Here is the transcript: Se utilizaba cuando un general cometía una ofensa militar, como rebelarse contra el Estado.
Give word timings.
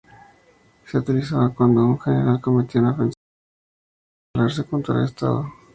Se 0.87 0.97
utilizaba 0.97 1.53
cuando 1.53 1.85
un 1.85 1.99
general 1.99 2.41
cometía 2.41 2.81
una 2.81 2.93
ofensa 2.93 3.13
militar, 3.13 3.21
como 3.21 4.31
rebelarse 4.39 4.63
contra 4.65 4.95
el 4.97 5.05
Estado. 5.05 5.53